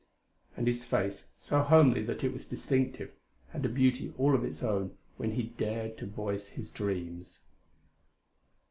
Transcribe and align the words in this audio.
And 0.57 0.65
his 0.65 0.83
face, 0.83 1.27
so 1.37 1.61
homely 1.61 2.01
that 2.05 2.23
it 2.23 2.33
was 2.33 2.47
distinctive, 2.47 3.11
had 3.49 3.63
a 3.65 3.69
beauty 3.69 4.11
all 4.17 4.33
its 4.43 4.63
own 4.63 4.97
when 5.17 5.33
he 5.33 5.43
dared 5.43 5.95
to 5.99 6.07
voice 6.07 6.47
his 6.47 6.71
dreams. 6.71 7.43